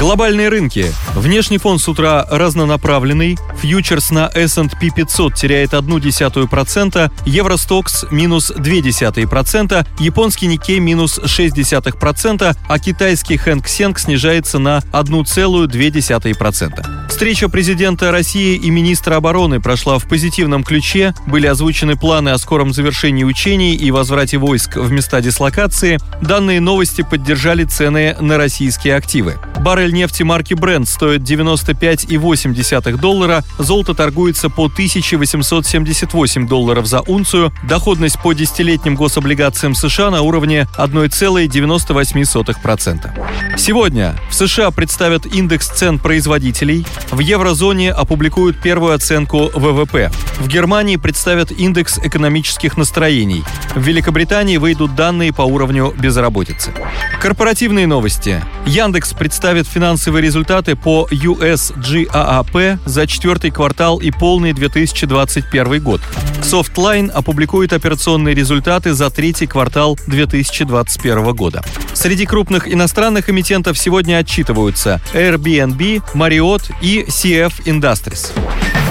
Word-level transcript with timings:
Глобальные 0.00 0.48
рынки. 0.48 0.86
Внешний 1.14 1.58
фон 1.58 1.78
с 1.78 1.86
утра 1.86 2.26
разнонаправленный. 2.30 3.36
Фьючерс 3.60 4.10
на 4.10 4.30
S&P 4.34 4.88
500 4.96 5.34
теряет 5.34 5.74
0,1%, 5.74 7.12
Евростокс 7.26 8.06
минус 8.10 8.50
0,2%, 8.50 9.86
японский 9.98 10.46
Никей 10.46 10.78
минус 10.78 11.18
0,6%, 11.18 12.56
а 12.66 12.78
китайский 12.78 13.36
Хэнк 13.36 13.68
Сенг 13.68 13.98
снижается 13.98 14.58
на 14.58 14.78
1,2%. 14.92 17.10
Встреча 17.10 17.50
президента 17.50 18.10
России 18.10 18.56
и 18.56 18.70
министра 18.70 19.16
обороны 19.16 19.60
прошла 19.60 19.98
в 19.98 20.08
позитивном 20.08 20.64
ключе. 20.64 21.12
Были 21.26 21.46
озвучены 21.46 21.96
планы 21.96 22.30
о 22.30 22.38
скором 22.38 22.72
завершении 22.72 23.24
учений 23.24 23.74
и 23.74 23.90
возврате 23.90 24.38
войск 24.38 24.76
в 24.76 24.90
места 24.90 25.20
дислокации. 25.20 25.98
Данные 26.22 26.60
новости 26.60 27.02
поддержали 27.02 27.64
цены 27.64 28.16
на 28.18 28.38
российские 28.38 28.96
активы. 28.96 29.38
Баррель 29.60 29.92
нефти 29.92 30.22
марки 30.22 30.54
Brent 30.54 30.86
стоит 30.86 31.20
95,8 31.20 32.96
доллара, 32.96 33.44
золото 33.58 33.94
торгуется 33.94 34.48
по 34.48 34.64
1878 34.64 36.48
долларов 36.48 36.86
за 36.86 37.02
унцию, 37.02 37.52
доходность 37.68 38.18
по 38.22 38.32
десятилетним 38.32 38.94
гособлигациям 38.94 39.74
США 39.74 40.10
на 40.10 40.22
уровне 40.22 40.66
1,98%. 40.78 43.58
Сегодня 43.58 44.16
в 44.30 44.34
США 44.34 44.70
представят 44.70 45.26
индекс 45.26 45.68
цен 45.68 45.98
производителей, 45.98 46.86
в 47.10 47.18
еврозоне 47.18 47.92
опубликуют 47.92 48.62
первую 48.62 48.94
оценку 48.94 49.50
ВВП. 49.52 50.10
В 50.38 50.48
Германии 50.48 50.96
представят 50.96 51.52
индекс 51.52 51.98
экономических 51.98 52.78
настроений. 52.78 53.44
В 53.74 53.82
Великобритании 53.82 54.56
выйдут 54.56 54.94
данные 54.94 55.34
по 55.34 55.42
уровню 55.42 55.92
безработицы. 55.98 56.72
Корпоративные 57.20 57.86
новости. 57.86 58.42
Яндекс 58.64 59.12
представит 59.12 59.49
финансовые 59.66 60.22
результаты 60.22 60.76
по 60.76 61.08
USGAAP 61.10 62.78
за 62.84 63.06
четвертый 63.06 63.50
квартал 63.50 63.98
и 63.98 64.10
полный 64.10 64.52
2021 64.52 65.82
год. 65.82 66.00
Softline 66.42 67.10
опубликует 67.10 67.72
операционные 67.72 68.34
результаты 68.34 68.94
за 68.94 69.10
третий 69.10 69.46
квартал 69.46 69.98
2021 70.06 71.34
года. 71.34 71.62
Среди 71.92 72.26
крупных 72.26 72.72
иностранных 72.72 73.28
эмитентов 73.28 73.78
сегодня 73.78 74.18
отчитываются 74.18 75.00
Airbnb, 75.12 76.02
Marriott 76.14 76.72
и 76.80 77.04
CF 77.08 77.64
Industries. 77.64 78.32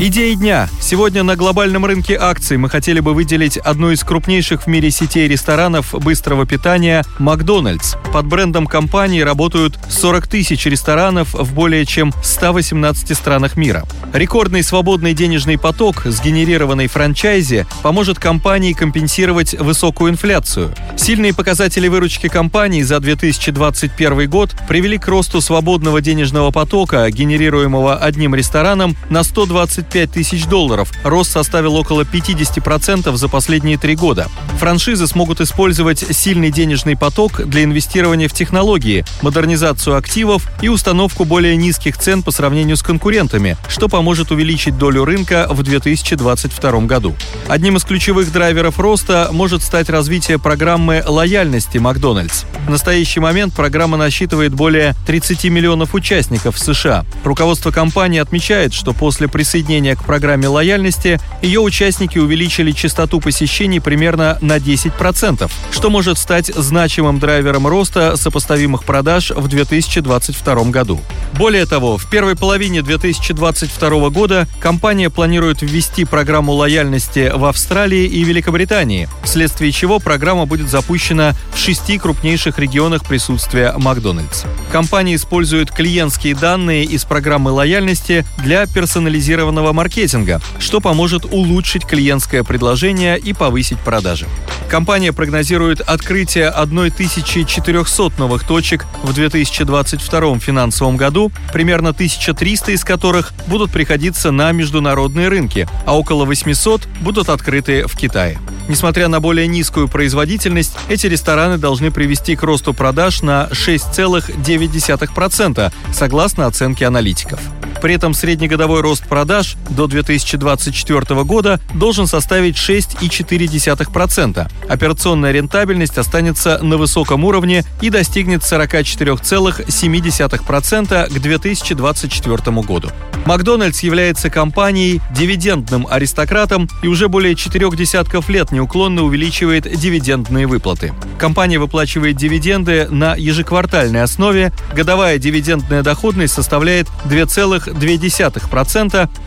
Идеи 0.00 0.34
дня. 0.34 0.68
Сегодня 0.80 1.22
на 1.22 1.36
глобальном 1.36 1.86
рынке 1.86 2.18
акций 2.20 2.56
мы 2.56 2.68
хотели 2.68 2.98
бы 2.98 3.14
выделить 3.14 3.56
одну 3.56 3.92
из 3.92 4.02
крупнейших 4.02 4.64
в 4.64 4.66
мире 4.66 4.90
сетей 4.90 5.28
ресторанов 5.28 5.94
быстрого 5.94 6.46
питания– 6.46 7.04
Макдональдс. 7.20 7.94
Под 8.12 8.26
брендом 8.26 8.66
компании 8.66 9.20
работают 9.20 9.78
40 9.88 10.26
тысяч 10.26 10.66
ресторанов 10.66 11.32
в 11.32 11.54
более 11.54 11.86
чем 11.86 12.12
118 12.24 13.16
странах 13.16 13.56
мира. 13.56 13.84
Рекордный 14.12 14.64
свободный 14.64 15.14
денежный 15.14 15.58
поток, 15.58 16.02
сгенерированный 16.04 16.88
франчайзи, 16.88 17.64
поможет 17.82 18.18
компании 18.18 18.72
компенсировать 18.72 19.54
высокую 19.54 20.10
инфляцию. 20.10 20.74
Сильные 20.96 21.32
показатели 21.32 21.86
выручки 21.86 22.28
компании 22.28 22.82
за 22.82 22.98
2021 22.98 24.28
год 24.28 24.54
привели 24.68 24.98
к 24.98 25.06
росту 25.06 25.40
свободного 25.40 26.00
денежного 26.00 26.50
потока, 26.50 27.08
генерируемого 27.10 27.96
одним 27.96 28.34
рестораном, 28.34 28.96
на 29.08 29.22
120 29.22 29.83
25 29.84 30.10
тысяч 30.10 30.46
долларов. 30.46 30.90
Рост 31.04 31.32
составил 31.32 31.76
около 31.76 32.02
50% 32.02 33.14
за 33.16 33.28
последние 33.28 33.78
три 33.78 33.94
года. 33.94 34.28
Франшизы 34.58 35.06
смогут 35.06 35.40
использовать 35.40 35.98
сильный 35.98 36.50
денежный 36.50 36.96
поток 36.96 37.46
для 37.46 37.64
инвестирования 37.64 38.28
в 38.28 38.32
технологии, 38.32 39.04
модернизацию 39.22 39.96
активов 39.96 40.48
и 40.62 40.68
установку 40.68 41.24
более 41.24 41.56
низких 41.56 41.98
цен 41.98 42.22
по 42.22 42.30
сравнению 42.30 42.76
с 42.76 42.82
конкурентами, 42.82 43.56
что 43.68 43.88
поможет 43.88 44.30
увеличить 44.30 44.78
долю 44.78 45.04
рынка 45.04 45.46
в 45.50 45.62
2022 45.62 46.80
году. 46.80 47.14
Одним 47.48 47.76
из 47.76 47.84
ключевых 47.84 48.32
драйверов 48.32 48.78
роста 48.78 49.28
может 49.32 49.62
стать 49.62 49.90
развитие 49.90 50.38
программы 50.38 51.02
лояльности 51.06 51.78
Макдональдс. 51.78 52.44
В 52.66 52.70
настоящий 52.70 53.20
момент 53.20 53.54
программа 53.54 53.96
насчитывает 53.96 54.54
более 54.54 54.94
30 55.06 55.44
миллионов 55.44 55.94
участников 55.94 56.56
в 56.56 56.58
США. 56.58 57.04
Руководство 57.24 57.70
компании 57.70 58.20
отмечает, 58.20 58.72
что 58.72 58.92
после 58.92 59.28
присоединения 59.28 59.73
присоединения 59.74 59.96
к 59.96 60.04
программе 60.04 60.48
лояльности 60.48 61.20
ее 61.42 61.60
участники 61.60 62.18
увеличили 62.18 62.70
частоту 62.70 63.20
посещений 63.20 63.80
примерно 63.80 64.38
на 64.40 64.58
10%, 64.58 65.50
что 65.70 65.90
может 65.90 66.18
стать 66.18 66.46
значимым 66.46 67.18
драйвером 67.18 67.66
роста 67.66 68.16
сопоставимых 68.16 68.84
продаж 68.84 69.30
в 69.30 69.48
2022 69.48 70.64
году. 70.64 71.00
Более 71.36 71.66
того, 71.66 71.98
в 71.98 72.08
первой 72.08 72.36
половине 72.36 72.82
2022 72.82 74.10
года 74.10 74.46
компания 74.60 75.10
планирует 75.10 75.62
ввести 75.62 76.04
программу 76.04 76.52
лояльности 76.52 77.32
в 77.34 77.44
Австралии 77.44 78.04
и 78.04 78.22
Великобритании, 78.24 79.08
вследствие 79.24 79.72
чего 79.72 79.98
программа 79.98 80.46
будет 80.46 80.70
запущена 80.70 81.32
в 81.52 81.58
шести 81.58 81.98
крупнейших 81.98 82.58
регионах 82.58 83.04
присутствия 83.04 83.74
Макдональдс. 83.76 84.44
Компания 84.70 85.16
использует 85.16 85.70
клиентские 85.70 86.34
данные 86.34 86.84
из 86.84 87.04
программы 87.04 87.50
лояльности 87.50 88.24
для 88.38 88.66
персонализированного 88.66 89.63
таргетированного 89.64 89.72
маркетинга, 89.72 90.40
что 90.58 90.80
поможет 90.80 91.24
улучшить 91.24 91.86
клиентское 91.86 92.44
предложение 92.44 93.18
и 93.18 93.32
повысить 93.32 93.78
продажи. 93.78 94.26
Компания 94.68 95.12
прогнозирует 95.12 95.80
открытие 95.80 96.48
1400 96.48 98.12
новых 98.18 98.44
точек 98.44 98.86
в 99.02 99.12
2022 99.12 100.38
финансовом 100.38 100.96
году, 100.96 101.32
примерно 101.52 101.90
1300 101.90 102.72
из 102.72 102.84
которых 102.84 103.32
будут 103.46 103.70
приходиться 103.70 104.30
на 104.30 104.52
международные 104.52 105.28
рынки, 105.28 105.68
а 105.86 105.96
около 105.96 106.24
800 106.24 106.86
будут 107.00 107.28
открыты 107.28 107.86
в 107.86 107.96
Китае. 107.96 108.38
Несмотря 108.68 109.08
на 109.08 109.20
более 109.20 109.46
низкую 109.46 109.88
производительность, 109.88 110.72
эти 110.88 111.06
рестораны 111.06 111.58
должны 111.58 111.90
привести 111.90 112.34
к 112.34 112.42
росту 112.42 112.72
продаж 112.72 113.20
на 113.22 113.48
6,9%, 113.52 115.72
согласно 115.92 116.46
оценке 116.46 116.86
аналитиков. 116.86 117.40
При 117.80 117.94
этом 117.94 118.14
среднегодовой 118.14 118.80
рост 118.80 119.06
продаж 119.06 119.56
до 119.68 119.86
2024 119.86 121.22
года 121.24 121.60
должен 121.74 122.06
составить 122.06 122.56
6,4%. 122.56 124.50
Операционная 124.68 125.32
рентабельность 125.32 125.98
останется 125.98 126.58
на 126.62 126.76
высоком 126.76 127.24
уровне 127.24 127.64
и 127.80 127.90
достигнет 127.90 128.42
44,7% 128.42 131.08
к 131.08 131.20
2024 131.20 132.62
году. 132.62 132.90
Макдональдс 133.26 133.80
является 133.80 134.30
компанией 134.30 135.00
дивидендным 135.10 135.86
аристократом 135.88 136.68
и 136.82 136.88
уже 136.88 137.08
более 137.08 137.34
четырех 137.34 137.76
десятков 137.76 138.28
лет 138.28 138.52
неуклонно 138.52 139.02
увеличивает 139.02 139.64
дивидендные 139.64 140.46
выплаты. 140.46 140.92
Компания 141.18 141.58
выплачивает 141.58 142.16
дивиденды 142.16 142.86
на 142.90 143.14
ежеквартальной 143.14 144.02
основе. 144.02 144.52
Годовая 144.74 145.18
дивидендная 145.18 145.82
доходность 145.82 146.34
составляет 146.34 146.86
2,2%. 147.06 147.73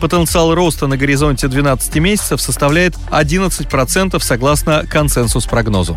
Потенциал 0.00 0.54
роста 0.54 0.86
на 0.86 0.96
горизонте 0.96 1.48
12 1.48 1.94
месяцев 1.96 2.40
составляет 2.40 2.94
11% 3.10 4.20
согласно 4.20 4.84
консенсус-прогнозу. 4.86 5.96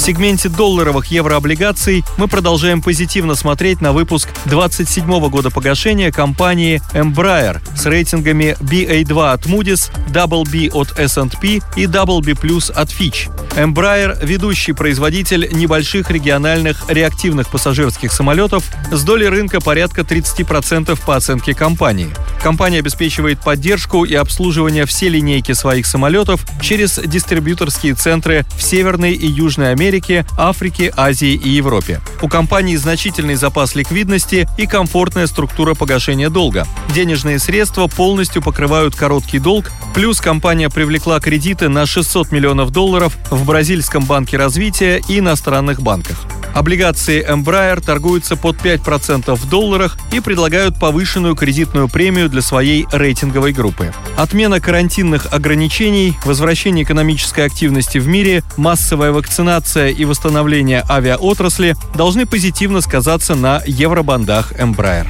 В 0.00 0.02
сегменте 0.02 0.48
долларовых 0.48 1.08
еврооблигаций 1.08 2.06
мы 2.16 2.26
продолжаем 2.26 2.80
позитивно 2.80 3.34
смотреть 3.34 3.82
на 3.82 3.92
выпуск 3.92 4.30
27 4.46 5.28
года 5.28 5.50
погашения 5.50 6.10
компании 6.10 6.80
Embraer 6.94 7.60
с 7.76 7.84
рейтингами 7.84 8.56
BA2 8.60 9.32
от 9.32 9.44
Moody's, 9.44 9.92
BB 10.10 10.70
от 10.72 10.98
S&P 10.98 11.60
и 11.76 11.84
BB+, 11.84 12.72
от 12.74 12.88
Fitch. 12.88 13.30
Embraer– 13.56 14.16
ведущий 14.24 14.72
производитель 14.72 15.50
небольших 15.52 16.10
региональных 16.10 16.88
реактивных 16.88 17.50
пассажирских 17.50 18.10
самолетов 18.10 18.64
с 18.90 19.04
долей 19.04 19.28
рынка 19.28 19.60
порядка 19.60 20.00
30% 20.00 20.98
по 21.04 21.16
оценке 21.16 21.52
компании. 21.52 22.08
Компания 22.42 22.78
обеспечивает 22.78 23.40
поддержку 23.40 24.04
и 24.04 24.14
обслуживание 24.14 24.86
всей 24.86 25.10
линейки 25.10 25.52
своих 25.52 25.86
самолетов 25.86 26.46
через 26.62 26.98
дистрибьюторские 26.98 27.94
центры 27.94 28.46
в 28.56 28.62
Северной 28.62 29.12
и 29.12 29.26
Южной 29.26 29.72
Америке, 29.72 30.24
Африке, 30.38 30.92
Азии 30.96 31.34
и 31.34 31.50
Европе. 31.50 32.00
У 32.22 32.28
компании 32.28 32.76
значительный 32.76 33.34
запас 33.34 33.74
ликвидности 33.74 34.48
и 34.56 34.66
комфортная 34.66 35.26
структура 35.26 35.74
погашения 35.74 36.30
долга. 36.30 36.66
Денежные 36.94 37.38
средства 37.38 37.86
полностью 37.88 38.42
покрывают 38.42 38.96
короткий 38.96 39.38
долг, 39.38 39.70
плюс 39.94 40.20
компания 40.20 40.70
привлекла 40.70 41.20
кредиты 41.20 41.68
на 41.68 41.84
600 41.84 42.32
миллионов 42.32 42.70
долларов 42.70 43.16
в 43.30 43.44
Бразильском 43.44 44.04
банке 44.04 44.38
развития 44.38 45.02
и 45.08 45.18
иностранных 45.18 45.82
банках. 45.82 46.16
Облигации 46.54 47.24
Embraer 47.26 47.80
торгуются 47.80 48.36
под 48.36 48.56
5% 48.56 49.34
в 49.34 49.48
долларах 49.48 49.96
и 50.12 50.20
предлагают 50.20 50.78
повышенную 50.78 51.34
кредитную 51.34 51.88
премию 51.88 52.28
для 52.28 52.42
своей 52.42 52.86
рейтинговой 52.92 53.52
группы. 53.52 53.92
Отмена 54.16 54.60
карантинных 54.60 55.32
ограничений, 55.32 56.16
возвращение 56.24 56.84
экономической 56.84 57.46
активности 57.46 57.98
в 57.98 58.08
мире, 58.08 58.42
массовая 58.56 59.12
вакцинация 59.12 59.88
и 59.88 60.04
восстановление 60.04 60.84
авиаотрасли 60.88 61.76
должны 61.94 62.26
позитивно 62.26 62.80
сказаться 62.80 63.34
на 63.34 63.62
евробандах 63.66 64.52
Embraer. 64.52 65.06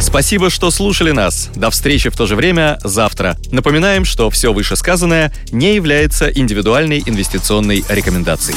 Спасибо, 0.00 0.50
что 0.50 0.70
слушали 0.70 1.10
нас. 1.10 1.50
До 1.54 1.70
встречи 1.70 2.08
в 2.08 2.16
то 2.16 2.26
же 2.26 2.34
время 2.34 2.78
завтра. 2.82 3.36
Напоминаем, 3.52 4.04
что 4.04 4.30
все 4.30 4.52
вышесказанное 4.52 5.32
не 5.52 5.74
является 5.74 6.28
индивидуальной 6.28 7.02
инвестиционной 7.04 7.84
рекомендацией. 7.88 8.56